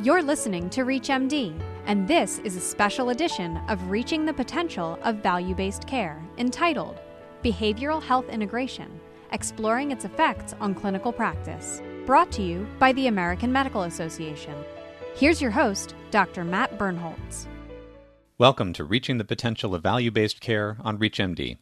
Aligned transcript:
You're 0.00 0.22
listening 0.22 0.70
to 0.70 0.84
ReachMD, 0.84 1.60
and 1.86 2.06
this 2.06 2.38
is 2.44 2.54
a 2.54 2.60
special 2.60 3.08
edition 3.08 3.56
of 3.66 3.90
Reaching 3.90 4.24
the 4.24 4.32
Potential 4.32 4.96
of 5.02 5.16
Value 5.16 5.56
Based 5.56 5.88
Care 5.88 6.24
entitled 6.38 7.00
Behavioral 7.42 8.00
Health 8.00 8.28
Integration 8.28 9.00
Exploring 9.32 9.90
Its 9.90 10.04
Effects 10.04 10.54
on 10.60 10.72
Clinical 10.72 11.12
Practice, 11.12 11.82
brought 12.06 12.30
to 12.30 12.44
you 12.44 12.64
by 12.78 12.92
the 12.92 13.08
American 13.08 13.50
Medical 13.50 13.82
Association. 13.82 14.54
Here's 15.16 15.42
your 15.42 15.50
host, 15.50 15.96
Dr. 16.12 16.44
Matt 16.44 16.78
Birnholz. 16.78 17.48
Welcome 18.38 18.72
to 18.74 18.84
Reaching 18.84 19.18
the 19.18 19.24
Potential 19.24 19.74
of 19.74 19.82
Value 19.82 20.12
Based 20.12 20.40
Care 20.40 20.76
on 20.80 20.98
ReachMD. 20.98 21.58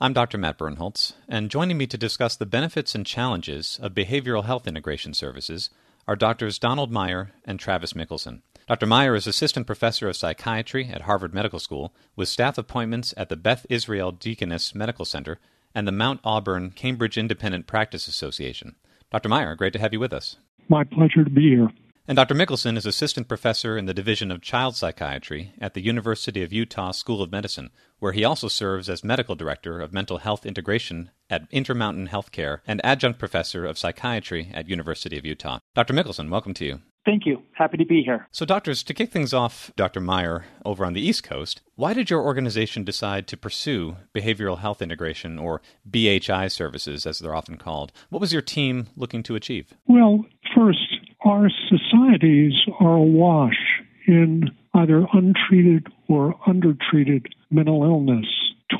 I'm 0.00 0.14
Dr. 0.14 0.38
Matt 0.38 0.56
Birnholz, 0.56 1.12
and 1.28 1.50
joining 1.50 1.76
me 1.76 1.86
to 1.88 1.98
discuss 1.98 2.34
the 2.34 2.46
benefits 2.46 2.94
and 2.94 3.04
challenges 3.04 3.78
of 3.82 3.92
behavioral 3.92 4.46
health 4.46 4.66
integration 4.66 5.12
services 5.12 5.68
are 6.06 6.16
Doctors 6.16 6.58
Donald 6.58 6.90
Meyer 6.90 7.32
and 7.44 7.58
Travis 7.58 7.94
Mickelson. 7.94 8.42
Dr. 8.68 8.86
Meyer 8.86 9.14
is 9.14 9.26
Assistant 9.26 9.66
Professor 9.66 10.08
of 10.08 10.16
Psychiatry 10.16 10.88
at 10.88 11.02
Harvard 11.02 11.34
Medical 11.34 11.58
School, 11.58 11.94
with 12.16 12.28
staff 12.28 12.58
appointments 12.58 13.14
at 13.16 13.28
the 13.28 13.36
Beth 13.36 13.66
Israel 13.68 14.12
Deaconess 14.12 14.74
Medical 14.74 15.04
Center 15.04 15.38
and 15.74 15.88
the 15.88 15.92
Mount 15.92 16.20
Auburn 16.24 16.70
Cambridge 16.70 17.18
Independent 17.18 17.66
Practice 17.66 18.06
Association. 18.06 18.76
Dr. 19.10 19.28
Meyer, 19.28 19.54
great 19.54 19.72
to 19.72 19.78
have 19.78 19.92
you 19.92 20.00
with 20.00 20.12
us. 20.12 20.36
My 20.68 20.84
pleasure 20.84 21.24
to 21.24 21.30
be 21.30 21.50
here. 21.50 21.68
And 22.06 22.16
Dr. 22.16 22.34
Mickelson 22.34 22.76
is 22.76 22.84
assistant 22.84 23.28
professor 23.28 23.78
in 23.78 23.86
the 23.86 23.94
Division 23.94 24.30
of 24.30 24.42
Child 24.42 24.76
Psychiatry 24.76 25.54
at 25.58 25.72
the 25.72 25.82
University 25.82 26.42
of 26.42 26.52
Utah 26.52 26.90
School 26.90 27.22
of 27.22 27.32
Medicine, 27.32 27.70
where 28.04 28.12
he 28.12 28.22
also 28.22 28.48
serves 28.48 28.90
as 28.90 29.02
medical 29.02 29.34
director 29.34 29.80
of 29.80 29.90
mental 29.90 30.18
health 30.18 30.44
integration 30.44 31.10
at 31.30 31.48
Intermountain 31.50 32.06
Healthcare 32.08 32.58
and 32.66 32.84
adjunct 32.84 33.18
professor 33.18 33.64
of 33.64 33.78
psychiatry 33.78 34.50
at 34.52 34.68
University 34.68 35.16
of 35.16 35.24
Utah. 35.24 35.60
Dr. 35.74 35.94
Mickelson, 35.94 36.28
welcome 36.28 36.52
to 36.52 36.66
you. 36.66 36.80
Thank 37.06 37.24
you. 37.24 37.40
Happy 37.54 37.78
to 37.78 37.86
be 37.86 38.02
here. 38.02 38.28
So, 38.30 38.44
doctors, 38.44 38.82
to 38.82 38.92
kick 38.92 39.10
things 39.10 39.32
off, 39.32 39.72
Dr. 39.74 40.00
Meyer, 40.00 40.44
over 40.66 40.84
on 40.84 40.92
the 40.92 41.00
East 41.00 41.22
Coast, 41.22 41.62
why 41.76 41.94
did 41.94 42.10
your 42.10 42.20
organization 42.20 42.84
decide 42.84 43.26
to 43.28 43.38
pursue 43.38 43.96
behavioral 44.14 44.58
health 44.58 44.82
integration, 44.82 45.38
or 45.38 45.62
BHI 45.90 46.48
services, 46.48 47.06
as 47.06 47.20
they're 47.20 47.34
often 47.34 47.56
called? 47.56 47.90
What 48.10 48.20
was 48.20 48.34
your 48.34 48.42
team 48.42 48.88
looking 48.96 49.22
to 49.22 49.34
achieve? 49.34 49.72
Well, 49.86 50.26
first, 50.54 50.98
our 51.24 51.48
societies 51.70 52.52
are 52.80 52.96
awash 52.96 53.80
in 54.06 54.50
either 54.74 55.06
untreated 55.12 55.86
or 56.08 56.34
undertreated 56.46 57.28
mental 57.54 57.84
illness. 57.84 58.26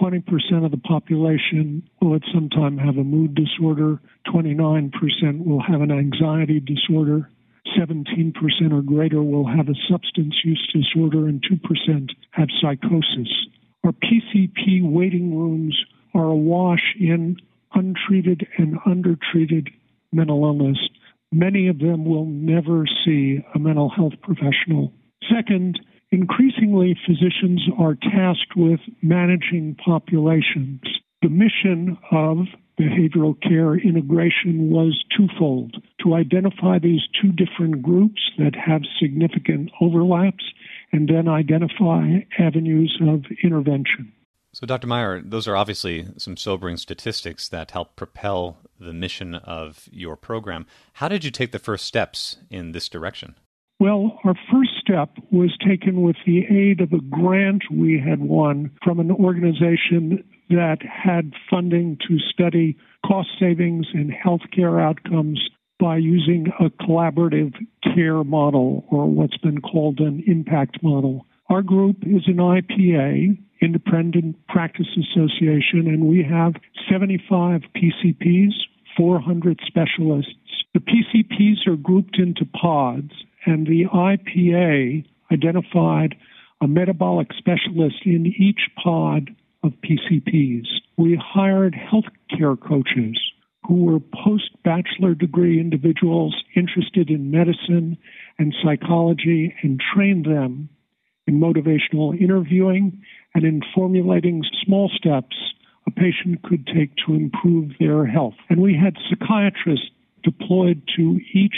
20% 0.00 0.64
of 0.64 0.70
the 0.70 0.78
population 0.78 1.82
will 2.00 2.14
at 2.14 2.22
some 2.32 2.48
time 2.48 2.76
have 2.78 2.96
a 2.96 3.04
mood 3.04 3.34
disorder, 3.34 4.00
29% 4.26 4.90
will 5.44 5.62
have 5.62 5.80
an 5.80 5.90
anxiety 5.90 6.60
disorder, 6.60 7.30
17% 7.78 8.34
or 8.72 8.82
greater 8.82 9.22
will 9.22 9.46
have 9.46 9.68
a 9.68 9.74
substance 9.88 10.34
use 10.44 10.68
disorder, 10.72 11.28
and 11.28 11.42
2% 11.42 12.10
have 12.32 12.48
psychosis. 12.60 13.28
Our 13.84 13.92
PCP 13.92 14.82
waiting 14.82 15.36
rooms 15.36 15.76
are 16.14 16.24
awash 16.24 16.94
in 16.98 17.36
untreated 17.74 18.46
and 18.58 18.78
undertreated 18.86 19.68
mental 20.12 20.44
illness 20.44 20.78
many 21.34 21.66
of 21.68 21.78
them 21.80 22.04
will 22.04 22.26
never 22.26 22.84
see 23.04 23.40
a 23.54 23.58
mental 23.58 23.88
health 23.88 24.14
professional. 24.22 24.92
Second, 25.34 25.80
increasingly 26.14 26.96
physicians 27.06 27.62
are 27.78 27.96
tasked 27.96 28.56
with 28.56 28.80
managing 29.02 29.76
populations. 29.84 30.80
The 31.22 31.28
mission 31.28 31.98
of 32.12 32.46
behavioral 32.78 33.40
care 33.42 33.74
integration 33.76 34.70
was 34.70 35.04
twofold 35.16 35.76
to 36.02 36.14
identify 36.14 36.78
these 36.78 37.02
two 37.20 37.32
different 37.32 37.82
groups 37.82 38.20
that 38.38 38.54
have 38.54 38.82
significant 39.00 39.70
overlaps 39.80 40.44
and 40.92 41.08
then 41.08 41.28
identify 41.28 42.20
avenues 42.38 42.96
of 43.02 43.24
intervention. 43.42 44.12
So, 44.52 44.66
Dr. 44.66 44.86
Meyer, 44.86 45.20
those 45.20 45.48
are 45.48 45.56
obviously 45.56 46.06
some 46.16 46.36
sobering 46.36 46.76
statistics 46.76 47.48
that 47.48 47.72
help 47.72 47.96
propel 47.96 48.58
the 48.78 48.92
mission 48.92 49.34
of 49.34 49.88
your 49.90 50.16
program. 50.16 50.66
How 50.94 51.08
did 51.08 51.24
you 51.24 51.32
take 51.32 51.50
the 51.50 51.58
first 51.58 51.84
steps 51.86 52.36
in 52.50 52.70
this 52.70 52.88
direction? 52.88 53.34
Well, 53.80 54.20
our 54.24 54.34
first 54.52 54.73
step 54.84 55.10
was 55.30 55.56
taken 55.66 56.02
with 56.02 56.16
the 56.26 56.44
aid 56.50 56.80
of 56.80 56.92
a 56.92 57.02
grant 57.10 57.62
we 57.70 57.98
had 57.98 58.20
won 58.20 58.70
from 58.82 59.00
an 59.00 59.10
organization 59.10 60.22
that 60.50 60.78
had 60.82 61.32
funding 61.50 61.96
to 62.06 62.18
study 62.18 62.76
cost 63.06 63.28
savings 63.40 63.86
in 63.94 64.10
healthcare 64.10 64.80
outcomes 64.80 65.40
by 65.80 65.96
using 65.96 66.46
a 66.60 66.70
collaborative 66.84 67.54
care 67.82 68.22
model, 68.22 68.84
or 68.90 69.06
what's 69.06 69.36
been 69.38 69.60
called 69.60 69.98
an 70.00 70.22
impact 70.26 70.82
model. 70.82 71.26
Our 71.50 71.62
group 71.62 71.96
is 72.02 72.22
an 72.26 72.36
IPA, 72.36 73.38
Independent 73.60 74.36
Practice 74.48 74.86
Association, 74.96 75.86
and 75.86 76.06
we 76.06 76.22
have 76.22 76.54
75 76.90 77.62
PCPs, 77.76 78.52
400 78.96 79.60
specialists. 79.66 80.32
The 80.74 80.80
PCPs 80.80 81.66
are 81.66 81.76
grouped 81.76 82.18
into 82.18 82.44
pods, 82.46 83.12
and 83.46 83.66
the 83.66 83.84
IPA 83.92 85.04
identified 85.32 86.14
a 86.60 86.68
metabolic 86.68 87.28
specialist 87.36 87.96
in 88.04 88.26
each 88.26 88.70
pod 88.82 89.30
of 89.62 89.72
PCPs. 89.82 90.66
We 90.96 91.20
hired 91.22 91.74
healthcare 91.74 92.58
coaches 92.60 93.18
who 93.66 93.84
were 93.84 94.00
post 94.00 94.50
bachelor 94.62 95.14
degree 95.14 95.58
individuals 95.58 96.34
interested 96.54 97.10
in 97.10 97.30
medicine 97.30 97.96
and 98.38 98.54
psychology 98.62 99.54
and 99.62 99.80
trained 99.94 100.26
them 100.26 100.68
in 101.26 101.40
motivational 101.40 102.18
interviewing 102.20 103.02
and 103.34 103.44
in 103.44 103.62
formulating 103.74 104.42
small 104.64 104.90
steps 104.94 105.36
a 105.86 105.90
patient 105.90 106.42
could 106.42 106.66
take 106.66 106.90
to 107.06 107.14
improve 107.14 107.72
their 107.78 108.06
health. 108.06 108.34
And 108.48 108.60
we 108.60 108.74
had 108.74 108.96
psychiatrists 109.08 109.90
deployed 110.22 110.82
to 110.96 111.20
each 111.32 111.56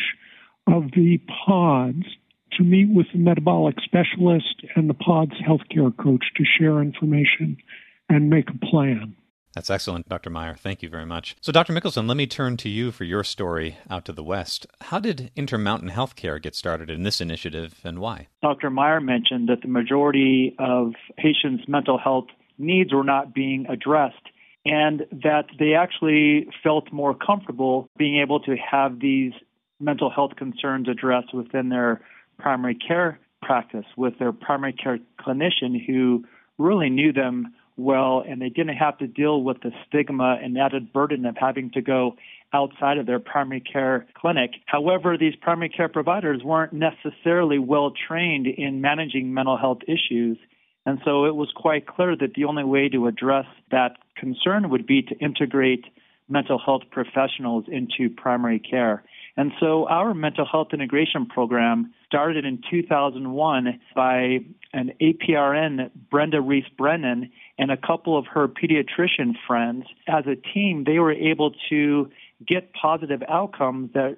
of 0.67 0.85
the 0.95 1.21
pods 1.47 2.05
to 2.53 2.63
meet 2.63 2.89
with 2.89 3.07
the 3.13 3.19
metabolic 3.19 3.77
specialist 3.85 4.65
and 4.75 4.89
the 4.89 4.95
pod's 4.95 5.35
healthcare 5.47 5.95
coach 5.97 6.25
to 6.37 6.45
share 6.59 6.81
information 6.81 7.57
and 8.09 8.31
make 8.31 8.49
a 8.51 8.67
plan. 8.67 9.17
That's 9.55 9.71
excellent, 9.71 10.07
Dr. 10.09 10.29
Meyer. 10.29 10.55
Thank 10.55 10.83
you 10.83 10.91
very 10.91 11.07
much. 11.07 11.35
So, 11.41 11.51
Dr. 11.51 11.73
Mickelson, 11.73 12.07
let 12.07 12.19
me 12.19 12.27
turn 12.27 12.59
to 12.59 12.69
you 12.69 12.93
for 12.93 13.05
your 13.05 13.25
story 13.25 13.79
out 13.89 14.05
to 14.05 14.13
the 14.13 14.23
West. 14.23 14.67
How 14.83 14.99
did 14.99 15.31
Intermountain 15.35 15.89
Healthcare 15.89 16.41
get 16.41 16.55
started 16.55 16.91
in 16.91 17.05
this 17.05 17.23
initiative 17.23 17.81
and 17.83 17.99
why? 17.99 18.29
Dr. 18.43 18.69
Meyer 18.69 19.01
mentioned 19.01 19.49
that 19.49 19.63
the 19.63 19.69
majority 19.69 20.55
of 20.59 20.93
patients' 21.17 21.65
mental 21.69 21.97
health 21.97 22.27
needs 22.59 22.93
were 22.93 23.03
not 23.03 23.35
being 23.35 23.67
addressed 23.69 24.29
and 24.67 25.07
that 25.11 25.47
they 25.59 25.75
actually 25.75 26.49
felt 26.63 26.93
more 26.93 27.15
comfortable 27.15 27.89
being 27.97 28.19
able 28.21 28.41
to 28.41 28.57
have 28.57 29.01
these 29.01 29.33
mental 29.81 30.11
health 30.11 30.33
concerns 30.37 30.89
addressed 30.89 31.35
within 31.35 31.69
their 31.69 32.01
primary 32.39 32.75
care 32.75 33.19
practice 33.43 33.87
with 33.97 34.19
their 34.19 34.33
primary 34.33 34.73
care 34.73 34.99
clinician 35.21 35.85
who 35.87 36.25
really 36.59 36.91
knew 36.91 37.13
them 37.13 37.55
well 37.77 38.25
and 38.27 38.41
they 38.41 38.49
didn't 38.49 38.77
have 38.77 38.97
to 38.99 39.07
deal 39.07 39.43
with 39.43 39.61
the 39.63 39.71
stigma 39.87 40.39
and 40.43 40.57
added 40.59 40.93
burden 40.93 41.27
of 41.27 41.37
having 41.37 41.71
to 41.71 41.83
go 41.83 42.17
outside 42.53 42.97
of 42.97 43.07
their 43.07 43.19
primary 43.19 43.61
care 43.61 44.07
clinic. 44.15 44.53
However, 44.67 45.17
these 45.19 45.35
primary 45.37 45.69
care 45.69 45.89
providers 45.89 46.43
weren't 46.43 46.73
necessarily 46.73 47.59
well 47.59 47.93
trained 48.09 48.47
in 48.47 48.81
managing 48.81 49.35
mental 49.35 49.59
health 49.59 49.81
issues. 49.87 50.39
And 50.87 51.01
so 51.05 51.27
it 51.27 51.35
was 51.35 51.51
quite 51.55 51.87
clear 51.87 52.17
that 52.17 52.35
the 52.35 52.45
only 52.45 52.65
way 52.65 52.89
to 52.89 53.09
address 53.09 53.47
that 53.71 53.99
concern 54.17 54.71
would 54.71 54.87
be 54.87 55.03
to 55.03 55.15
integrate 55.19 55.85
mental 56.29 56.59
health 56.59 56.83
professionals 56.91 57.65
into 57.69 58.15
primary 58.15 58.59
care. 58.59 59.05
And 59.37 59.53
so 59.61 59.87
our 59.87 60.15
mental 60.15 60.47
health 60.47 60.69
integration 60.73 61.27
program 61.27 61.93
started 62.07 62.47
in 62.47 62.63
2001 62.71 63.81
by 63.95 64.39
an 64.73 64.93
APRN, 65.01 65.91
Brenda 66.11 66.41
Reese 66.41 66.69
Brennan, 66.79 67.31
and 67.59 67.71
a 67.71 67.77
couple 67.77 68.19
of 68.19 68.27
her 68.33 68.49
pediatrician 68.49 69.35
friends. 69.47 69.85
As 70.09 70.25
a 70.27 70.37
team, 70.37 70.85
they 70.85 70.99
were 70.99 71.13
able 71.13 71.53
to 71.69 72.11
get 72.47 72.73
positive 72.73 73.23
outcomes 73.29 73.93
that 73.93 74.17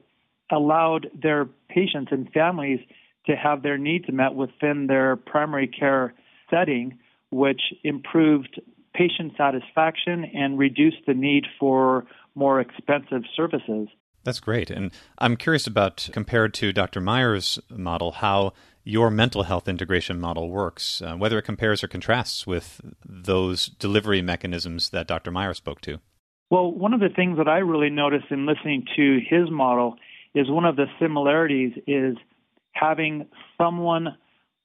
allowed 0.51 1.11
their 1.21 1.47
patients 1.69 2.13
and 2.13 2.31
families 2.33 2.81
to 3.27 3.35
have 3.37 3.63
their 3.63 3.77
needs 3.77 4.07
met 4.09 4.35
within 4.35 4.87
their 4.87 5.17
primary 5.17 5.67
care 5.67 6.15
setting, 6.49 6.99
which 7.31 7.61
improved 7.83 8.61
patient 8.95 9.33
satisfaction 9.37 10.25
and 10.35 10.59
reduced 10.59 10.99
the 11.07 11.15
need 11.15 11.45
for 11.59 12.07
more 12.35 12.61
expensive 12.61 13.23
services. 13.37 13.89
That's 14.25 14.41
great. 14.41 14.71
And 14.71 14.91
I'm 15.19 15.37
curious 15.37 15.67
about, 15.67 16.09
compared 16.13 16.55
to 16.55 16.73
Dr. 16.73 17.01
Meyer's 17.01 17.59
model, 17.71 18.13
how 18.13 18.53
your 18.85 19.11
mental 19.11 19.43
health 19.43 19.69
integration 19.69 20.21
model 20.21 20.51
works, 20.51 21.03
uh, 21.03 21.15
whether 21.15 21.39
it 21.39 21.43
compares 21.43 21.85
or 21.85 21.89
contrasts 21.89 22.47
with 22.47 22.81
those 23.07 23.67
delivery 23.67 24.23
mechanisms 24.23 24.91
that 24.91 25.07
Dr. 25.07 25.31
Meyer 25.31 25.55
spoke 25.55 25.81
to. 25.83 26.01
Well, 26.51 26.73
one 26.73 26.95
of 26.95 27.01
the 27.01 27.11
things 27.15 27.37
that 27.37 27.49
I 27.49 27.59
really 27.59 27.91
noticed 27.91 28.27
in 28.31 28.47
listening 28.47 28.87
to 28.97 29.19
his 29.29 29.51
model 29.51 29.97
is 30.35 30.51
one 30.51 30.65
of 30.65 30.77
the 30.77 30.87
similarities 30.99 31.73
is 31.87 32.17
having 32.73 33.27
someone 33.59 34.17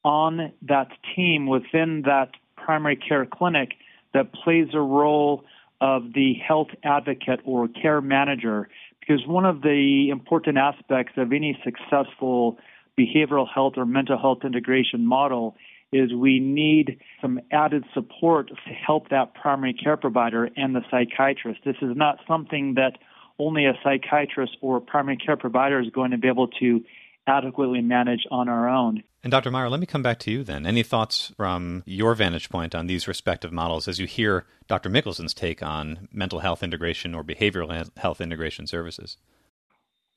on 0.06 0.54
that 0.62 0.88
team 1.16 1.48
within 1.48 2.04
that 2.06 2.32
primary 2.56 2.96
care 2.96 3.26
clinic 3.26 3.72
that 4.14 4.34
plays 4.34 4.68
a 4.74 4.80
role 4.80 5.44
of 5.82 6.14
the 6.14 6.34
health 6.36 6.70
advocate 6.84 7.42
or 7.44 7.68
care 7.68 8.02
manager. 8.02 8.70
Because 9.06 9.26
one 9.28 9.46
of 9.46 9.62
the 9.62 10.08
important 10.10 10.58
aspects 10.58 11.14
of 11.18 11.34
any 11.34 11.58
successful 11.64 12.58
behavioral 12.98 13.48
health 13.54 13.74
or 13.78 13.86
mental 13.86 14.18
health 14.18 14.40
integration 14.44 15.06
model 15.06 15.56
is 15.92 16.14
we 16.14 16.40
need 16.40 17.00
some 17.22 17.40
added 17.52 17.84
support 17.94 18.48
to 18.48 18.74
help 18.74 19.10
that 19.10 19.34
primary 19.36 19.74
care 19.74 19.98
provider 19.98 20.50
and 20.56 20.76
the 20.76 20.82
psychiatrist. 20.90 21.60
This 21.66 21.76
is 21.82 21.96
not 21.96 22.20
something 22.28 22.76
that 22.76 22.98
only 23.40 23.66
a 23.66 23.74
psychiatrist 23.84 24.58
or 24.62 24.78
a 24.78 24.82
primary 24.82 25.18
care 25.18 25.38
provider 25.38 25.80
is 25.80 25.90
going 25.90 26.12
to 26.12 26.18
be 26.18 26.28
able 26.28 26.48
to 26.48 26.84
adequately 27.28 27.82
manage 27.82 28.26
on 28.32 28.50
our 28.50 28.68
own. 28.70 29.04
And 29.24 29.32
Dr. 29.32 29.52
Meyer, 29.52 29.70
let 29.70 29.80
me 29.80 29.86
come 29.86 30.04
back 30.04 30.20
to 30.20 30.32
you 30.32 30.44
then. 30.44 30.66
Any 30.66 30.84
thoughts 30.84 31.32
from 31.38 31.84
your 31.86 32.14
vantage 32.14 32.50
point 32.50 32.76
on 32.76 32.88
these 32.88 33.08
respective 33.08 33.54
models 33.54 33.88
as 33.88 33.98
you 33.98 34.06
hear 34.06 34.46
Dr. 34.68 34.90
Mickelson's 34.90 35.34
take 35.34 35.64
on 35.64 36.10
mental 36.12 36.40
health 36.40 36.62
integration 36.62 37.16
or 37.16 37.24
behavioral 37.24 37.90
health 37.98 38.20
integration 38.20 38.68
services? 38.68 39.18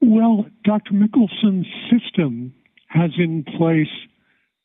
Well, 0.01 0.47
Dr. 0.65 0.93
Mickelson's 0.93 1.67
system 1.91 2.53
has 2.89 3.13
in 3.19 3.45
place 3.57 3.87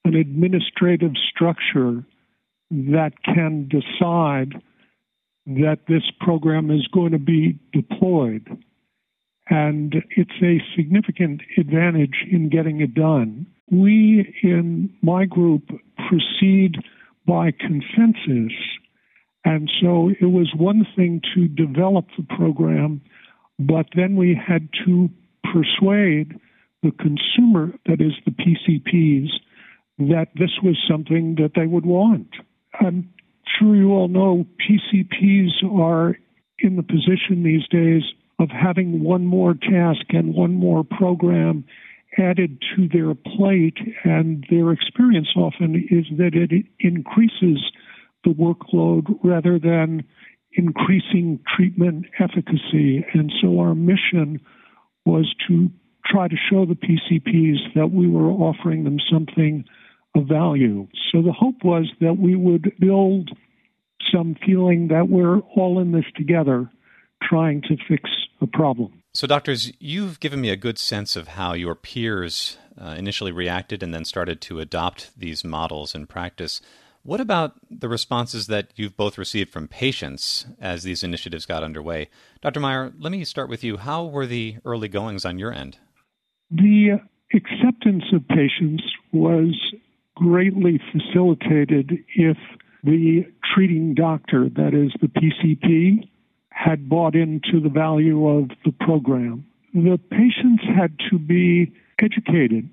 an 0.04 0.16
administrative 0.16 1.12
structure 1.30 2.04
that 2.72 3.12
can 3.24 3.68
decide 3.68 4.62
that 5.46 5.80
this 5.88 6.04
program 6.20 6.72
is 6.72 6.88
going 6.94 7.12
to 7.12 7.20
be 7.20 7.60
deployed. 7.74 8.48
And 9.52 9.96
it's 10.12 10.42
a 10.42 10.64
significant 10.78 11.42
advantage 11.58 12.26
in 12.32 12.48
getting 12.48 12.80
it 12.80 12.94
done. 12.94 13.46
We 13.70 14.34
in 14.42 14.94
my 15.02 15.26
group 15.26 15.64
proceed 16.08 16.78
by 17.28 17.52
consensus. 17.52 18.54
And 19.44 19.70
so 19.82 20.10
it 20.22 20.28
was 20.28 20.54
one 20.56 20.88
thing 20.96 21.22
to 21.36 21.50
develop 21.50 22.06
the 22.18 22.24
program, 22.34 23.02
but 23.60 23.88
then 23.94 24.16
we 24.16 24.40
had 24.42 24.70
to 24.86 25.10
persuade 25.44 26.40
the 26.82 26.92
consumer, 26.92 27.74
that 27.88 28.00
is 28.00 28.14
the 28.24 28.32
PCPs, 28.32 29.28
that 30.00 30.30
this 30.36 30.52
was 30.64 30.78
something 30.90 31.36
that 31.36 31.52
they 31.56 31.68
would 31.68 31.86
want. 31.86 32.30
I'm 32.80 33.10
sure 33.60 33.76
you 33.76 33.92
all 33.92 34.08
know 34.08 34.46
PCPs 34.66 35.62
are 35.78 36.18
in 36.60 36.78
the 36.78 36.84
position 36.84 37.44
these 37.44 37.68
days 37.68 38.04
of 38.42 38.50
having 38.50 39.04
one 39.04 39.26
more 39.26 39.54
task 39.54 40.06
and 40.10 40.34
one 40.34 40.54
more 40.54 40.84
program 40.84 41.64
added 42.18 42.62
to 42.76 42.88
their 42.90 43.14
plate, 43.14 43.78
and 44.04 44.46
their 44.50 44.72
experience 44.72 45.30
often 45.36 45.76
is 45.90 46.06
that 46.18 46.32
it 46.34 46.66
increases 46.80 47.62
the 48.24 48.32
workload 48.32 49.18
rather 49.24 49.60
than 49.60 50.04
increasing 50.54 51.40
treatment 51.56 52.06
efficacy. 52.20 53.06
And 53.14 53.32
so 53.42 53.60
our 53.60 53.76
mission 53.76 54.42
was 55.06 55.34
to 55.48 55.70
try 56.06 56.28
to 56.28 56.36
show 56.50 56.66
the 56.66 56.76
PCPs 56.76 57.74
that 57.76 57.92
we 57.92 58.08
were 58.08 58.30
offering 58.30 58.84
them 58.84 58.98
something 59.12 59.64
of 60.16 60.28
value. 60.28 60.88
So 61.12 61.22
the 61.22 61.32
hope 61.32 61.64
was 61.64 61.90
that 62.02 62.18
we 62.18 62.36
would 62.36 62.74
build 62.80 63.30
some 64.12 64.36
feeling 64.46 64.90
that 64.90 65.08
we're 65.08 65.40
all 65.56 65.80
in 65.80 65.92
this 65.92 66.06
together 66.18 66.70
trying 67.24 67.62
to 67.62 67.78
fix 67.88 68.10
a 68.42 68.48
problem. 68.48 69.02
So, 69.14 69.28
doctors, 69.28 69.72
you've 69.80 70.20
given 70.20 70.42
me 70.42 70.50
a 70.50 70.56
good 70.56 70.78
sense 70.78 71.16
of 71.16 71.30
how 71.30 71.54
your 71.54 71.76
peers 71.76 72.58
uh, 72.80 72.96
initially 72.98 73.32
reacted 73.32 73.84
and 73.84 73.94
then 73.94 74.06
started 74.06 74.42
to 74.42 74.60
adopt 74.60 75.12
these 75.18 75.44
models 75.44 75.94
in 75.94 76.08
practice. 76.08 76.62
What 77.04 77.20
about 77.20 77.54
the 77.70 77.90
responses 77.90 78.48
that 78.48 78.70
you've 78.76 78.96
both 78.96 79.18
received 79.18 79.50
from 79.50 79.68
patients 79.68 80.46
as 80.60 80.84
these 80.84 81.04
initiatives 81.04 81.46
got 81.46 81.64
underway? 81.64 82.10
Dr. 82.42 82.60
Meyer, 82.60 82.94
let 83.00 83.12
me 83.12 83.26
start 83.26 83.50
with 83.50 83.64
you. 83.64 83.78
How 83.78 84.06
were 84.06 84.28
the 84.28 84.58
early 84.66 84.88
goings 84.88 85.26
on 85.26 85.40
your 85.40 85.52
end? 85.52 85.78
The 86.52 87.00
acceptance 87.34 88.04
of 88.14 88.28
patients 88.28 88.84
was 89.12 89.56
greatly 90.16 90.80
facilitated 90.92 91.98
if 92.16 92.38
the 92.84 93.26
treating 93.54 93.94
doctor, 93.94 94.50
that 94.50 94.74
is 94.74 94.94
the 95.02 95.08
PCP, 95.08 96.08
had 96.64 96.90
bought 96.90 97.16
into 97.16 97.60
the 97.62 97.70
value 97.70 98.28
of 98.28 98.50
the 98.66 98.72
program. 98.72 99.46
The 99.74 100.00
patients 100.12 100.64
had 100.64 100.94
to 101.10 101.18
be 101.18 101.74
educated 102.00 102.70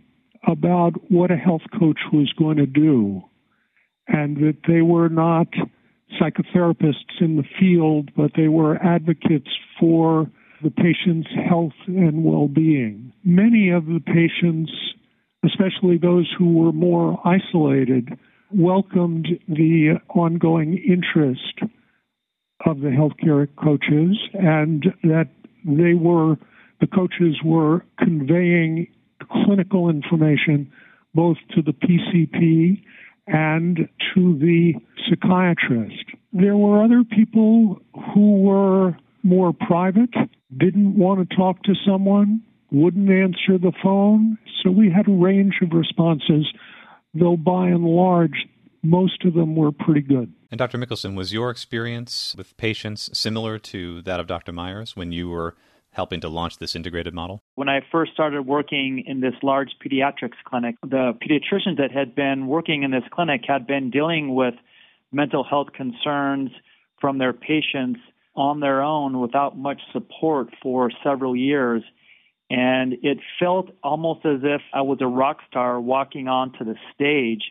about 0.46 1.10
what 1.10 1.30
a 1.30 1.36
health 1.36 1.62
coach 1.78 2.00
was 2.12 2.32
going 2.38 2.58
to 2.58 2.66
do 2.66 3.22
and 4.06 4.36
that 4.38 4.58
they 4.66 4.82
were 4.82 5.08
not 5.08 5.48
psychotherapists 6.20 7.20
in 7.20 7.36
the 7.36 7.44
field, 7.58 8.10
but 8.16 8.32
they 8.36 8.48
were 8.48 8.76
advocates 8.82 9.50
for 9.78 10.30
the 10.62 10.70
patient's 10.70 11.28
health 11.48 11.72
and 11.86 12.24
well 12.24 12.48
being. 12.48 13.12
Many 13.24 13.70
of 13.70 13.86
the 13.86 14.00
patients, 14.00 14.72
especially 15.44 15.98
those 15.98 16.30
who 16.36 16.54
were 16.54 16.72
more 16.72 17.20
isolated, 17.24 18.18
welcomed 18.50 19.28
the 19.46 20.00
ongoing 20.08 20.78
interest 20.78 21.60
of 22.66 22.80
the 22.80 22.88
healthcare 22.88 23.48
coaches 23.62 24.18
and 24.34 24.84
that 25.02 25.28
they 25.64 25.94
were, 25.94 26.36
the 26.80 26.86
coaches 26.86 27.36
were 27.44 27.84
conveying 27.98 28.88
clinical 29.44 29.88
information 29.88 30.70
both 31.14 31.36
to 31.54 31.62
the 31.62 31.72
PCP 31.72 32.82
and 33.26 33.88
to 34.14 34.38
the 34.38 34.74
psychiatrist. 35.08 36.04
There 36.32 36.56
were 36.56 36.82
other 36.82 37.04
people 37.04 37.80
who 38.14 38.42
were 38.42 38.96
more 39.22 39.52
private, 39.52 40.14
didn't 40.56 40.96
want 40.96 41.28
to 41.28 41.36
talk 41.36 41.62
to 41.64 41.74
someone, 41.86 42.42
wouldn't 42.70 43.10
answer 43.10 43.58
the 43.58 43.72
phone. 43.82 44.38
So 44.62 44.70
we 44.70 44.90
had 44.90 45.08
a 45.08 45.12
range 45.12 45.54
of 45.62 45.72
responses, 45.72 46.46
though 47.14 47.36
by 47.36 47.68
and 47.68 47.84
large, 47.84 48.46
most 48.82 49.24
of 49.24 49.34
them 49.34 49.56
were 49.56 49.72
pretty 49.72 50.02
good. 50.02 50.32
And 50.50 50.58
Dr. 50.58 50.78
Mickelson, 50.78 51.16
was 51.16 51.32
your 51.32 51.50
experience 51.50 52.34
with 52.36 52.56
patients 52.56 53.10
similar 53.12 53.58
to 53.58 54.02
that 54.02 54.20
of 54.20 54.26
Dr. 54.26 54.52
Myers 54.52 54.96
when 54.96 55.12
you 55.12 55.28
were 55.28 55.56
helping 55.90 56.20
to 56.20 56.28
launch 56.28 56.58
this 56.58 56.76
integrated 56.76 57.14
model? 57.14 57.42
When 57.54 57.68
I 57.68 57.80
first 57.90 58.12
started 58.12 58.42
working 58.42 59.04
in 59.06 59.20
this 59.20 59.34
large 59.42 59.70
pediatrics 59.84 60.38
clinic, 60.44 60.76
the 60.82 61.12
pediatricians 61.22 61.78
that 61.78 61.90
had 61.92 62.14
been 62.14 62.46
working 62.46 62.82
in 62.82 62.90
this 62.90 63.04
clinic 63.10 63.42
had 63.46 63.66
been 63.66 63.90
dealing 63.90 64.34
with 64.34 64.54
mental 65.12 65.44
health 65.44 65.68
concerns 65.72 66.50
from 67.00 67.18
their 67.18 67.32
patients 67.32 68.00
on 68.34 68.60
their 68.60 68.82
own 68.82 69.20
without 69.20 69.58
much 69.58 69.80
support 69.92 70.48
for 70.62 70.90
several 71.02 71.34
years. 71.34 71.82
And 72.50 72.94
it 73.02 73.18
felt 73.38 73.70
almost 73.82 74.24
as 74.24 74.40
if 74.42 74.62
I 74.72 74.82
was 74.82 74.98
a 75.00 75.06
rock 75.06 75.38
star 75.50 75.80
walking 75.80 76.28
onto 76.28 76.64
the 76.64 76.76
stage. 76.94 77.42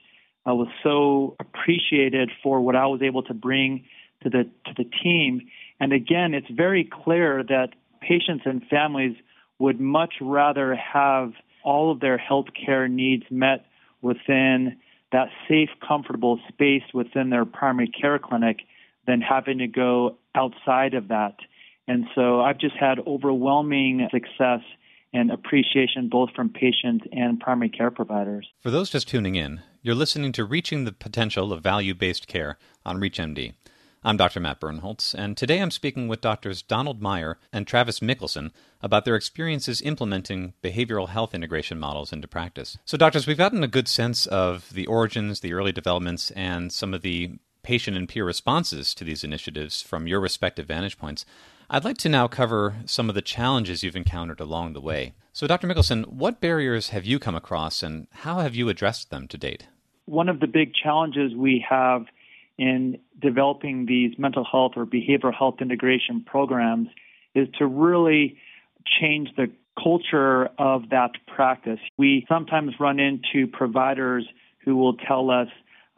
I 0.48 0.54
was 0.54 0.70
so 0.82 1.36
appreciated 1.40 2.32
for 2.42 2.62
what 2.62 2.76
I 2.76 2.88
was 2.88 3.02
able 3.02 3.22
to 3.24 3.34
bring 3.34 3.84
to 4.24 4.30
the 4.30 4.44
to 4.66 4.74
the 4.78 4.86
team. 5.04 5.42
And 5.80 5.92
again, 5.92 6.34
it's 6.34 6.50
very 6.50 6.86
clear 6.86 7.44
that 7.44 7.70
patients 8.02 8.44
and 8.46 8.64
families 8.70 9.18
would 9.60 9.80
much 9.80 10.14
rather 10.22 10.74
have 10.76 11.34
all 11.64 11.92
of 11.92 12.00
their 12.00 12.18
health 12.18 12.48
care 12.54 12.88
needs 12.88 13.26
met 13.30 13.66
within 14.02 14.78
that 15.12 15.28
safe, 15.50 15.70
comfortable 15.86 16.40
space 16.48 16.84
within 16.94 17.30
their 17.30 17.46
primary 17.46 17.90
care 17.90 18.18
clinic 18.18 18.60
than 19.06 19.20
having 19.22 19.58
to 19.58 19.68
go 19.68 20.18
outside 20.34 20.94
of 20.94 21.10
that. 21.10 21.36
And 21.90 22.06
so 22.16 22.42
I've 22.42 22.58
just 22.58 22.76
had 22.76 23.00
overwhelming 23.06 24.08
success 24.12 24.62
and 25.14 25.32
appreciation 25.32 26.10
both 26.10 26.30
from 26.36 26.50
patients 26.50 27.06
and 27.12 27.40
primary 27.40 27.70
care 27.70 27.92
providers. 27.92 28.48
For 28.62 28.72
those 28.72 28.90
just 28.90 29.08
tuning 29.08 29.36
in, 29.36 29.62
you're 29.82 29.96
listening 29.96 30.32
to 30.34 30.44
Reaching 30.44 30.84
the 30.84 30.92
Potential 30.92 31.54
of 31.54 31.62
Value 31.62 31.94
Based 31.94 32.28
Care 32.28 32.58
on 32.86 33.00
ReachMD. 33.00 33.54
I'm 34.04 34.18
Dr. 34.18 34.40
Matt 34.40 34.60
Birnholz, 34.60 35.14
and 35.14 35.36
today 35.36 35.60
I'm 35.60 35.72
speaking 35.72 36.08
with 36.08 36.22
doctors 36.22 36.62
Donald 36.62 37.02
Meyer 37.02 37.38
and 37.52 37.68
Travis 37.68 38.00
Mickelson 38.00 38.52
about 38.82 39.06
their 39.06 39.16
experiences 39.16 39.82
implementing 39.82 40.54
behavioral 40.64 41.10
health 41.10 41.34
integration 41.34 41.80
models 41.80 42.14
into 42.14 42.28
practice. 42.28 42.78
So, 42.86 42.98
doctors, 42.98 43.28
we've 43.28 43.38
gotten 43.38 43.64
a 43.64 43.68
good 43.68 43.88
sense 43.88 44.26
of 44.28 44.74
the 44.74 44.88
origins, 44.88 45.42
the 45.42 45.54
early 45.54 45.72
developments, 45.72 46.32
and 46.32 46.72
some 46.72 46.94
of 46.94 47.02
the 47.02 47.34
patient 47.64 47.98
and 47.98 48.08
peer 48.08 48.26
responses 48.26 48.94
to 48.96 49.04
these 49.04 49.24
initiatives 49.24 49.82
from 49.82 50.08
your 50.08 50.20
respective 50.20 50.68
vantage 50.68 50.98
points. 50.98 51.26
I'd 51.70 51.84
like 51.84 51.98
to 51.98 52.10
now 52.10 52.28
cover 52.28 52.78
some 52.86 53.10
of 53.10 53.16
the 53.16 53.22
challenges 53.22 53.84
you've 53.84 53.96
encountered 53.96 54.40
along 54.40 54.74
the 54.74 54.82
way. 54.82 55.14
So, 55.38 55.46
Dr. 55.46 55.68
Mickelson, 55.68 56.08
what 56.08 56.42
barriers 56.42 56.90
have 56.90 57.06
you 57.06 57.20
come 57.20 57.36
across 57.36 57.84
and 57.84 58.08
how 58.10 58.40
have 58.40 58.56
you 58.56 58.70
addressed 58.70 59.12
them 59.12 59.28
to 59.28 59.38
date? 59.38 59.68
One 60.06 60.30
of 60.30 60.40
the 60.40 60.48
big 60.48 60.74
challenges 60.74 61.36
we 61.36 61.64
have 61.70 62.06
in 62.58 62.98
developing 63.22 63.86
these 63.86 64.18
mental 64.18 64.44
health 64.44 64.72
or 64.76 64.88
behavioral 64.88 65.36
health 65.36 65.58
integration 65.62 66.24
programs 66.26 66.88
is 67.36 67.48
to 67.60 67.68
really 67.68 68.38
change 69.00 69.30
the 69.38 69.52
culture 69.80 70.50
of 70.58 70.90
that 70.90 71.12
practice. 71.28 71.82
We 72.00 72.26
sometimes 72.28 72.74
run 72.80 73.00
into 73.00 73.46
providers 73.46 74.26
who 74.66 74.76
will 74.76 74.96
tell 74.96 75.30
us, 75.30 75.50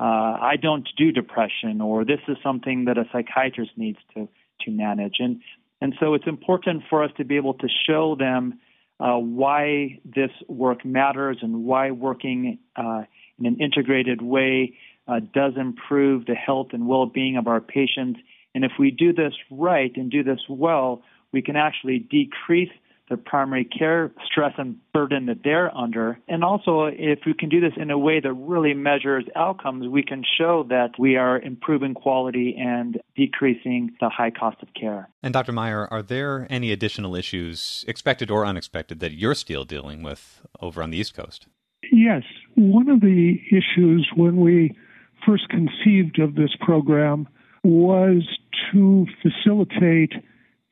uh, 0.02 0.04
I 0.04 0.58
don't 0.62 0.86
do 0.98 1.14
depression, 1.14 1.80
or 1.80 2.04
this 2.04 2.20
is 2.28 2.36
something 2.44 2.84
that 2.88 2.98
a 2.98 3.06
psychiatrist 3.10 3.72
needs 3.78 4.00
to, 4.16 4.28
to 4.66 4.72
manage. 4.72 5.16
And, 5.20 5.40
and 5.80 5.96
so 5.98 6.14
it's 6.14 6.28
important 6.28 6.84
for 6.90 7.06
us 7.06 7.12
to 7.16 7.24
be 7.24 7.38
able 7.38 7.54
to 7.54 7.70
show 7.88 8.18
them 8.20 8.60
uh, 9.00 9.16
why 9.16 10.00
this 10.04 10.32
work 10.48 10.84
matters 10.84 11.38
and 11.42 11.64
why 11.64 11.92
working 11.92 12.60
uh, 12.76 13.04
in 13.40 13.46
an 13.46 13.58
integrated 13.60 14.22
way 14.22 14.78
uh, 15.08 15.20
does 15.34 15.54
improve 15.58 16.26
the 16.26 16.36
health 16.36 16.68
and 16.74 16.88
well 16.88 17.06
being 17.06 17.38
of 17.38 17.48
our 17.48 17.62
patients. 17.62 18.20
And 18.54 18.64
if 18.64 18.74
we 18.78 18.92
do 18.92 19.14
this 19.14 19.34
right 19.50 19.92
and 19.96 20.12
do 20.12 20.24
this 20.24 20.42
well, 20.50 21.04
we 21.32 21.42
can 21.42 21.56
actually 21.56 22.00
decrease 22.00 22.72
the 23.10 23.18
primary 23.18 23.66
care 23.66 24.12
stress 24.26 24.54
and 24.58 24.78
burden 24.94 25.26
that 25.26 25.40
they're 25.44 25.76
under. 25.76 26.20
And 26.28 26.44
also, 26.44 26.86
if 26.86 27.20
we 27.26 27.34
can 27.34 27.50
do 27.50 27.60
this 27.60 27.74
in 27.76 27.90
a 27.90 27.98
way 27.98 28.20
that 28.20 28.34
really 28.34 28.74
measures 28.74 29.26
outcomes, 29.36 29.88
we 29.88 30.04
can 30.04 30.24
show 30.38 30.66
that 30.70 30.92
we 31.00 31.16
are 31.16 31.40
improving 31.40 31.94
quality 31.94 32.56
and 32.58 33.02
decreasing 33.16 33.92
the 34.00 34.10
high 34.10 34.32
cost 34.32 34.58
of 34.62 34.70
care. 34.80 35.10
And 35.24 35.34
Dr. 35.34 35.52
Meyer, 35.52 35.88
are 35.92 36.04
there 36.04 36.48
any 36.50 36.72
additional 36.72 37.16
issues, 37.16 37.84
expected 37.88 38.30
or 38.30 38.46
unexpected, 38.46 39.00
that 39.00 39.14
you're 39.14 39.36
still 39.36 39.66
dealing 39.66 40.04
with 40.04 40.46
over 40.62 40.84
on 40.84 40.92
the 40.92 40.98
East 40.98 41.14
Coast? 41.14 41.48
Yes. 41.92 42.24
One 42.56 42.90
of 42.90 43.02
the 43.02 43.40
issues 43.52 44.10
when 44.16 44.38
we 44.38 44.76
first 45.26 45.50
conceived 45.50 46.20
of 46.20 46.36
this 46.36 46.52
program 46.60 47.28
was 47.64 48.24
to 48.72 49.06
facilitate 49.22 50.14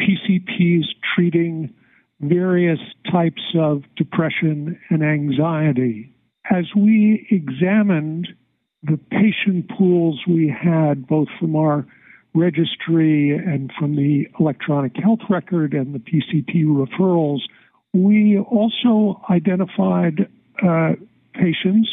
PCPs 0.02 0.86
treating 1.16 1.74
various 2.20 2.80
types 3.12 3.42
of 3.58 3.84
depression 3.96 4.80
and 4.90 5.04
anxiety. 5.04 6.14
As 6.50 6.66
we 6.76 7.28
examined 7.30 8.30
the 8.84 8.98
patient 8.98 9.70
pools 9.78 10.22
we 10.28 10.48
had, 10.48 11.08
both 11.08 11.28
from 11.40 11.56
our 11.56 11.86
registry 12.34 13.32
and 13.32 13.72
from 13.78 13.96
the 13.96 14.28
electronic 14.40 14.96
health 14.96 15.20
record 15.30 15.74
and 15.74 15.94
the 15.94 16.00
PCP 16.00 16.66
referrals, 16.66 17.40
we 17.94 18.38
also 18.38 19.22
identified 19.30 20.30
uh, 20.64 20.94
patients 21.34 21.90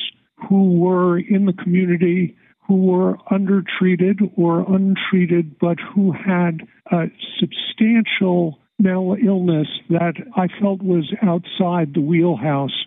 who 0.49 0.79
were 0.79 1.19
in 1.19 1.47
the 1.47 1.53
community 1.53 2.37
who 2.67 2.77
were 2.87 3.19
undertreated 3.31 4.21
or 4.37 4.61
untreated, 4.61 5.59
but 5.59 5.79
who 5.95 6.13
had 6.13 6.67
a 6.91 7.05
substantial 7.39 8.59
mental 8.85 9.17
illness 9.25 9.67
that 9.89 10.15
I 10.37 10.47
felt 10.61 10.83
was 10.83 11.11
outside 11.23 11.95
the 11.95 12.01
wheelhouse 12.01 12.85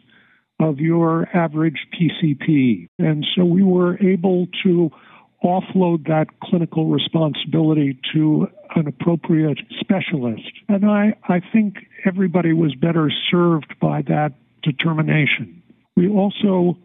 of 0.59 0.79
your 0.79 1.27
average 1.35 1.87
PCP. 1.93 2.87
And 2.99 3.25
so 3.35 3.43
we 3.43 3.63
were 3.63 3.97
able 4.01 4.47
to 4.63 4.89
offload 5.43 6.07
that 6.07 6.27
clinical 6.41 6.87
responsibility 6.87 7.99
to 8.13 8.47
an 8.75 8.87
appropriate 8.87 9.59
specialist. 9.79 10.51
And 10.69 10.85
I, 10.85 11.15
I 11.27 11.41
think 11.53 11.75
everybody 12.05 12.53
was 12.53 12.73
better 12.75 13.11
served 13.29 13.75
by 13.79 14.01
that 14.03 14.33
determination. 14.63 15.61
We 15.95 16.09
also 16.09 16.77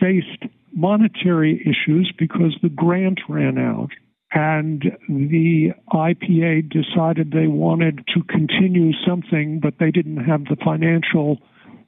faced 0.00 0.44
monetary 0.72 1.60
issues 1.62 2.12
because 2.18 2.54
the 2.62 2.68
grant 2.68 3.20
ran 3.28 3.58
out 3.58 3.90
and 4.32 4.82
the 5.08 5.70
IPA 5.92 6.70
decided 6.70 7.30
they 7.30 7.46
wanted 7.46 8.04
to 8.14 8.22
continue 8.24 8.92
something, 9.06 9.60
but 9.60 9.74
they 9.78 9.90
didn't 9.90 10.24
have 10.24 10.44
the 10.44 10.56
financial 10.64 11.38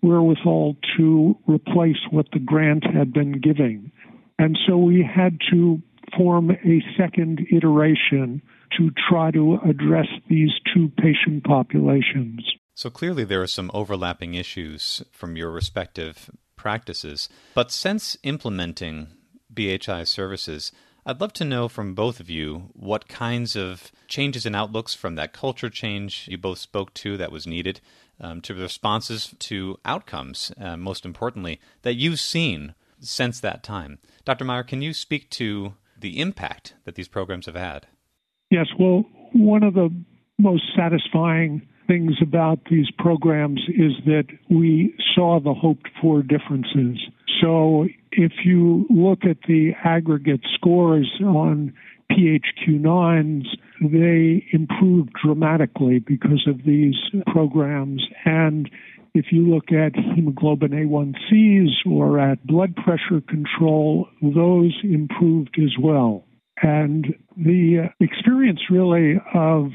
wherewithal 0.03 0.77
to 0.97 1.37
replace 1.47 1.97
what 2.11 2.27
the 2.33 2.39
grant 2.39 2.85
had 2.85 3.13
been 3.13 3.41
giving. 3.41 3.91
And 4.39 4.57
so 4.67 4.77
we 4.77 5.03
had 5.03 5.39
to 5.51 5.83
form 6.17 6.51
a 6.51 6.83
second 6.97 7.41
iteration 7.53 8.41
to 8.77 8.91
try 9.09 9.31
to 9.33 9.59
address 9.69 10.07
these 10.29 10.51
two 10.73 10.91
patient 10.97 11.45
populations. 11.45 12.45
So 12.75 12.91
clearly, 12.91 13.25
there 13.25 13.43
are 13.43 13.49
some 13.49 13.71
overlapping 13.75 14.35
issues 14.35 15.03
from 15.11 15.37
your 15.37 15.51
respective 15.51 16.31
practices. 16.55 17.29
But 17.55 17.73
since 17.73 18.17
implementing 18.23 19.09
BHI 19.53 20.07
services, 20.07 20.71
I'd 21.09 21.23
love 21.23 21.33
to 21.35 21.45
know 21.47 21.69
from 21.69 21.95
both 21.95 22.21
of 22.21 22.29
you 22.29 22.69
what 22.75 23.09
kinds 23.09 23.57
of 23.57 23.91
changes 24.09 24.45
in 24.45 24.55
outlooks 24.55 24.93
from 24.93 25.15
that 25.15 25.33
culture 25.33 25.71
change 25.71 26.29
you 26.31 26.37
both 26.37 26.59
spoke 26.59 26.93
to 26.95 27.17
that 27.17 27.33
was 27.33 27.47
needed 27.47 27.81
um, 28.21 28.43
to 28.43 28.53
responses 28.53 29.35
to 29.39 29.79
outcomes, 29.87 30.53
uh, 30.61 30.77
most 30.77 31.07
importantly, 31.07 31.61
that 31.81 31.95
you've 31.95 32.21
seen 32.21 32.75
since 33.01 33.41
that 33.41 33.63
time. 33.63 34.01
Dr. 34.27 34.45
Meyer, 34.45 34.63
can 34.63 34.83
you 34.83 34.93
speak 34.93 35.31
to 35.31 35.73
the 35.99 36.21
impact 36.21 36.75
that 36.85 36.95
these 36.95 37.09
programs 37.09 37.47
have 37.47 37.55
had? 37.57 37.87
Yes, 38.51 38.67
well, 38.79 39.07
one 39.33 39.63
of 39.63 39.73
the 39.73 39.89
most 40.39 40.65
satisfying 40.77 41.67
things 41.89 42.13
about 42.23 42.61
these 42.71 42.91
programs 42.99 43.61
is 43.69 43.93
that 44.05 44.27
we 44.49 44.95
saw 45.15 45.41
the 45.41 45.55
hoped 45.55 45.89
for 46.01 46.23
differences. 46.23 46.99
So 47.41 47.87
if 48.13 48.33
you 48.45 48.87
look 48.91 49.25
at 49.25 49.39
the 49.49 49.73
aggregate 49.85 50.43
scores 50.55 51.11
on 51.25 51.73
PHQ-9s, 52.13 53.47
they 53.81 54.47
improved 54.53 55.11
dramatically 55.23 55.99
because 55.99 56.47
of 56.47 56.65
these 56.65 56.97
programs. 57.27 58.07
And 58.25 58.71
if 59.15 59.27
you 59.31 59.49
look 59.53 59.73
at 59.73 59.97
hemoglobin 59.97 60.71
A1Cs 60.71 61.91
or 61.91 62.19
at 62.21 62.47
blood 62.47 62.77
pressure 62.77 63.21
control, 63.27 64.09
those 64.23 64.79
improved 64.83 65.59
as 65.59 65.73
well. 65.81 66.25
And 66.63 67.15
the 67.37 67.91
experience 68.01 68.61
really 68.71 69.21
of 69.35 69.71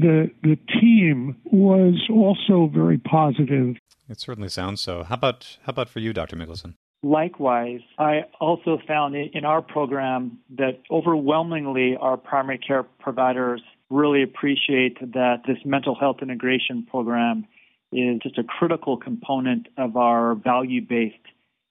the 0.00 0.30
the 0.42 0.56
team 0.80 1.36
was 1.44 2.08
also 2.10 2.70
very 2.72 2.98
positive. 2.98 3.76
It 4.08 4.20
certainly 4.20 4.48
sounds 4.48 4.80
so. 4.80 5.02
How 5.02 5.14
about 5.14 5.58
how 5.62 5.70
about 5.70 5.88
for 5.88 6.00
you, 6.00 6.12
Dr. 6.12 6.36
Mickelson? 6.36 6.74
Likewise, 7.02 7.80
I 7.98 8.24
also 8.40 8.78
found 8.88 9.14
in 9.14 9.44
our 9.44 9.60
program 9.60 10.38
that 10.56 10.80
overwhelmingly 10.90 11.98
our 12.00 12.16
primary 12.16 12.56
care 12.56 12.82
providers 12.82 13.60
really 13.90 14.22
appreciate 14.22 14.98
that 15.12 15.42
this 15.46 15.58
mental 15.66 15.94
health 15.94 16.16
integration 16.22 16.86
program 16.90 17.46
is 17.92 18.20
just 18.22 18.38
a 18.38 18.42
critical 18.42 18.96
component 18.96 19.68
of 19.76 19.96
our 19.98 20.34
value 20.34 20.80
based 20.80 21.16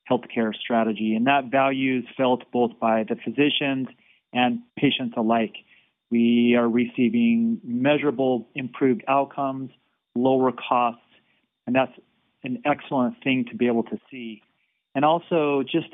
healthcare 0.10 0.54
strategy. 0.54 1.16
And 1.16 1.26
that 1.28 1.46
value 1.52 2.00
is 2.00 2.06
felt 2.16 2.44
both 2.52 2.72
by 2.80 3.04
the 3.04 3.16
physicians 3.16 3.88
and 4.34 4.60
patients 4.78 5.16
alike. 5.18 5.56
We 6.14 6.56
are 6.56 6.70
receiving 6.70 7.60
measurable 7.64 8.48
improved 8.54 9.04
outcomes, 9.08 9.72
lower 10.14 10.52
costs, 10.52 11.02
and 11.66 11.76
that's 11.76 11.92
an 12.44 12.62
excellent 12.66 13.16
thing 13.24 13.46
to 13.50 13.58
be 13.58 13.66
able 13.66 13.82
to 13.86 13.98
see. 14.12 14.44
And 14.94 15.04
also, 15.04 15.64
just 15.64 15.88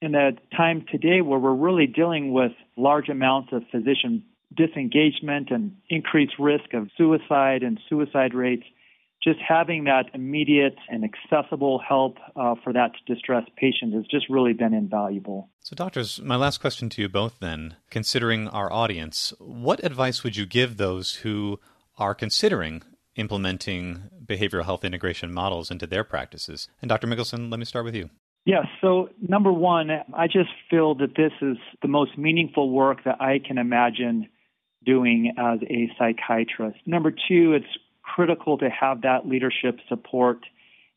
in 0.00 0.14
a 0.14 0.30
time 0.56 0.86
today 0.90 1.20
where 1.20 1.38
we're 1.38 1.52
really 1.52 1.86
dealing 1.86 2.32
with 2.32 2.52
large 2.78 3.10
amounts 3.10 3.52
of 3.52 3.64
physician 3.70 4.24
disengagement 4.56 5.50
and 5.50 5.76
increased 5.90 6.38
risk 6.38 6.72
of 6.72 6.88
suicide 6.96 7.62
and 7.62 7.78
suicide 7.86 8.32
rates, 8.32 8.64
just 9.22 9.38
having 9.46 9.84
that 9.84 10.06
immediate 10.14 10.76
and 10.88 11.04
accessible 11.04 11.80
help 11.86 12.18
uh, 12.36 12.54
for 12.62 12.72
that 12.72 12.92
distressed 13.06 13.50
patient 13.56 13.92
has 13.94 14.04
just 14.06 14.28
really 14.28 14.52
been 14.52 14.74
invaluable. 14.74 15.48
So, 15.60 15.74
doctors, 15.74 16.20
my 16.22 16.36
last 16.36 16.58
question 16.58 16.88
to 16.90 17.02
you 17.02 17.08
both 17.08 17.40
then, 17.40 17.76
considering 17.90 18.48
our 18.48 18.72
audience, 18.72 19.32
what 19.38 19.84
advice 19.84 20.22
would 20.22 20.36
you 20.36 20.46
give 20.46 20.76
those 20.76 21.16
who 21.16 21.58
are 21.98 22.14
considering 22.14 22.82
implementing 23.16 24.10
behavioral 24.24 24.64
health 24.64 24.84
integration 24.84 25.32
models 25.32 25.70
into 25.70 25.86
their 25.86 26.04
practices? 26.04 26.68
And 26.80 26.88
Dr. 26.88 27.06
Mickelson, 27.06 27.50
let 27.50 27.58
me 27.58 27.64
start 27.64 27.84
with 27.84 27.94
you. 27.94 28.10
Yes. 28.44 28.66
So, 28.80 29.08
number 29.20 29.52
one, 29.52 29.90
I 30.14 30.28
just 30.28 30.50
feel 30.70 30.94
that 30.96 31.16
this 31.16 31.32
is 31.42 31.56
the 31.82 31.88
most 31.88 32.16
meaningful 32.16 32.70
work 32.70 33.02
that 33.04 33.20
I 33.20 33.40
can 33.44 33.58
imagine 33.58 34.28
doing 34.84 35.32
as 35.36 35.58
a 35.68 35.90
psychiatrist. 35.98 36.78
Number 36.86 37.10
two, 37.10 37.54
it's 37.54 37.66
critical 38.14 38.58
to 38.58 38.70
have 38.70 39.02
that 39.02 39.26
leadership 39.26 39.78
support 39.88 40.38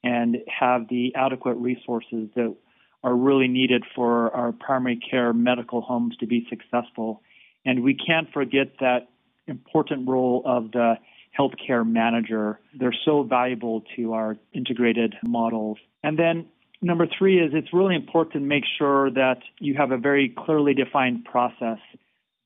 and 0.03 0.37
have 0.47 0.87
the 0.89 1.13
adequate 1.15 1.55
resources 1.55 2.29
that 2.35 2.55
are 3.03 3.15
really 3.15 3.47
needed 3.47 3.83
for 3.95 4.33
our 4.35 4.51
primary 4.51 4.97
care 4.97 5.33
medical 5.33 5.81
homes 5.81 6.15
to 6.17 6.27
be 6.27 6.47
successful. 6.49 7.21
And 7.65 7.83
we 7.83 7.93
can't 7.93 8.31
forget 8.31 8.73
that 8.79 9.09
important 9.47 10.07
role 10.07 10.43
of 10.45 10.71
the 10.71 10.95
healthcare 11.37 11.85
manager. 11.85 12.59
They're 12.77 12.95
so 13.05 13.23
valuable 13.23 13.83
to 13.95 14.13
our 14.13 14.37
integrated 14.53 15.15
models. 15.23 15.77
And 16.03 16.17
then 16.17 16.47
number 16.81 17.07
three 17.17 17.39
is 17.39 17.51
it's 17.53 17.73
really 17.73 17.95
important 17.95 18.33
to 18.33 18.39
make 18.39 18.63
sure 18.77 19.09
that 19.11 19.39
you 19.59 19.75
have 19.75 19.91
a 19.91 19.97
very 19.97 20.33
clearly 20.37 20.73
defined 20.73 21.25
process 21.25 21.79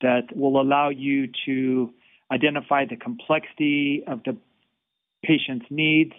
that 0.01 0.36
will 0.36 0.60
allow 0.62 0.89
you 0.89 1.29
to 1.46 1.93
identify 2.32 2.86
the 2.86 2.96
complexity 2.96 4.03
of 4.08 4.24
the 4.24 4.36
patient's 5.24 5.65
needs, 5.70 6.13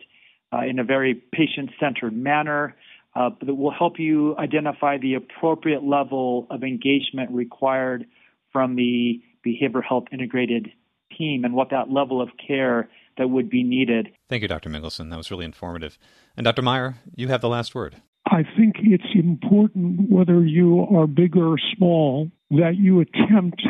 uh, 0.52 0.64
in 0.64 0.78
a 0.78 0.84
very 0.84 1.14
patient 1.14 1.70
centered 1.78 2.16
manner. 2.16 2.74
Uh, 3.16 3.30
that 3.46 3.54
will 3.54 3.70
help 3.70 4.00
you 4.00 4.36
identify 4.38 4.98
the 4.98 5.14
appropriate 5.14 5.84
level 5.84 6.48
of 6.50 6.64
engagement 6.64 7.30
required 7.30 8.04
from 8.52 8.74
the 8.74 9.22
behavioral 9.46 9.84
health 9.88 10.02
integrated 10.12 10.68
team 11.16 11.44
and 11.44 11.54
what 11.54 11.70
that 11.70 11.90
level 11.90 12.20
of 12.20 12.30
care 12.44 12.88
that 13.16 13.28
would 13.28 13.48
be 13.48 13.62
needed. 13.62 14.08
Thank 14.28 14.42
you, 14.42 14.48
Dr. 14.48 14.70
Mickelson. 14.70 15.10
That 15.10 15.16
was 15.16 15.30
really 15.30 15.44
informative. 15.44 15.98
And 16.36 16.44
Dr. 16.44 16.62
Meyer, 16.62 16.96
you 17.14 17.28
have 17.28 17.40
the 17.40 17.48
last 17.48 17.74
word. 17.74 17.96
I 18.26 18.42
think 18.56 18.76
it's 18.80 19.04
important, 19.14 20.10
whether 20.10 20.44
you 20.44 20.86
are 20.92 21.06
big 21.06 21.36
or 21.36 21.56
small, 21.76 22.30
that 22.50 22.76
you 22.76 23.00
attempt 23.00 23.62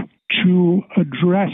to 0.44 0.82
address 0.96 1.50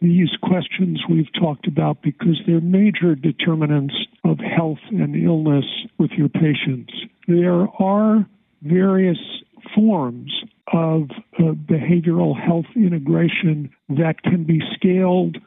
these 0.00 0.30
questions 0.42 1.02
we've 1.08 1.32
talked 1.38 1.66
about 1.66 2.02
because 2.02 2.40
they're 2.46 2.60
major 2.60 3.14
determinants 3.14 3.94
of 4.24 4.38
health 4.38 4.78
and 4.90 5.16
illness 5.16 5.64
with 5.98 6.10
your 6.12 6.28
patients. 6.28 6.92
There 7.26 7.66
are 7.80 8.26
various 8.62 9.18
forms 9.74 10.32
of 10.72 11.10
uh, 11.38 11.52
behavioral 11.52 12.40
health 12.40 12.66
integration 12.76 13.70
that 13.88 14.22
can 14.22 14.44
be 14.44 14.60
scaled 14.74 15.38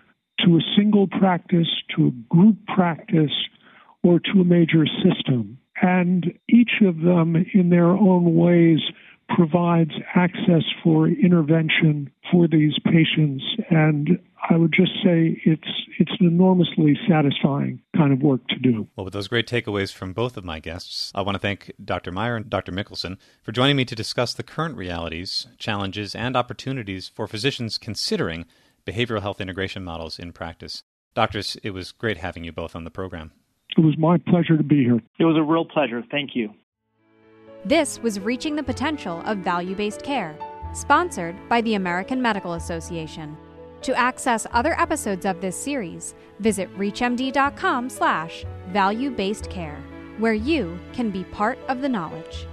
to 0.46 0.58
a 0.58 0.75
single 0.75 1.08
practice, 1.08 1.67
to 1.96 2.08
a 2.08 2.34
group 2.36 2.58
practice, 2.67 3.31
or 4.03 4.20
to 4.20 4.41
a 4.41 4.46
major 4.46 4.86
system. 5.03 5.58
And 5.81 6.34
each 6.50 6.81
of 6.81 7.01
them, 7.01 7.36
in 7.53 7.70
their 7.70 7.88
own 7.88 8.36
ways, 8.36 8.79
provides 9.29 9.91
access 10.15 10.63
for 10.84 11.08
intervention 11.08 12.12
for 12.31 12.48
these 12.48 12.74
patients. 12.86 13.43
And 13.70 14.20
I 14.51 14.58
would 14.58 14.74
just 14.74 14.91
say 15.01 15.41
it's 15.46 15.67
it's 15.98 16.12
an 16.20 16.27
enormously 16.27 17.00
satisfying 17.08 17.81
kind 17.96 18.12
of 18.12 18.22
work 18.22 18.46
to 18.50 18.60
do. 18.60 18.86
Well, 18.98 19.05
with 19.05 19.13
those 19.13 19.29
great 19.29 19.48
takeaways 19.48 19.93
from 19.93 20.12
both 20.12 20.36
of 20.36 20.43
my 20.43 20.60
guests, 20.60 21.10
I 21.15 21.22
want 21.22 21.36
to 21.36 21.39
thank 21.39 21.72
Dr. 21.84 22.12
Meyer 22.12 22.36
and 22.36 22.50
Dr. 22.50 22.74
Mickelson 22.74 23.17
for 23.41 23.53
joining 23.53 23.77
me 23.77 23.86
to 23.86 23.96
discuss 23.96 24.34
the 24.34 24.43
current 24.43 24.75
realities, 24.75 25.48
challenges, 25.58 26.13
and 26.15 26.36
opportunities 26.36 27.08
for 27.08 27.27
physicians 27.27 27.77
considering 27.77 28.46
behavioral 28.86 29.22
health 29.22 29.39
integration 29.39 29.86
models 29.86 30.20
in 30.20 30.34
practice. 30.34 30.84
Doctors, 31.13 31.55
it 31.63 31.72
was 31.72 31.93
great 31.93 32.17
having 32.17 32.43
you 32.43 32.51
both 32.51 32.75
on 32.75 32.84
the 32.84 32.91
program. 32.91 33.31
It 33.77 33.81
was 33.81 33.98
my 33.98 34.17
pleasure 34.17 34.58
to 34.58 34.63
be 34.63 34.84
here. 34.84 35.00
It 35.17 35.25
was 35.25 35.38
a 35.38 35.43
real 35.43 35.63
pleasure. 35.63 36.03
Thank 36.12 36.31
you. 36.36 36.53
This 37.63 38.01
was 38.01 38.20
Reaching 38.20 38.58
the 38.58 38.63
Potential 38.63 39.22
of 39.25 39.38
Value 39.38 39.75
Based 39.75 40.03
Care, 40.03 40.36
sponsored 40.74 41.38
by 41.48 41.62
the 41.62 41.75
American 41.75 42.22
Medical 42.22 42.55
Association. 42.55 43.38
To 43.84 43.98
access 43.98 44.46
other 44.52 44.80
episodes 44.80 45.26
of 45.26 45.42
this 45.42 45.56
series, 45.56 46.14
visit 46.40 46.70
reachmd.com 46.78 47.90
slash 47.90 48.46
value-based 48.70 49.50
care, 49.50 49.82
where 50.20 50.34
you 50.34 50.80
can 50.94 51.10
be 51.10 51.24
part 51.26 51.58
of 51.68 51.82
the 51.82 51.90
knowledge. 51.90 52.46